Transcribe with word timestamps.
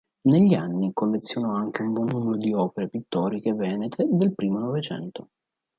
Negli 0.23 0.55
anni 0.55 0.93
collezionò 0.93 1.53
anche 1.53 1.83
un 1.83 1.93
buon 1.93 2.07
numero 2.07 2.35
di 2.35 2.51
opere 2.51 2.89
pittoriche 2.89 3.53
venete 3.53 4.07
del 4.09 4.33
primo 4.33 4.57
Novecento. 4.57 5.29